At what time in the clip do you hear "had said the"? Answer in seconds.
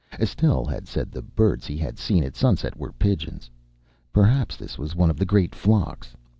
0.65-1.21